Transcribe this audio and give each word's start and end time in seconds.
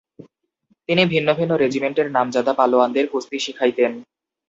তিনি 0.89 1.03
ভিন্ন 1.05 1.29
ভিন্ন 1.33 1.51
রেজিমেন্টের 1.55 2.07
নামজাদা 2.11 2.53
পালোয়ানদের 2.53 3.05
কুস্তি 3.11 3.37
শিখাইতেন। 3.39 3.91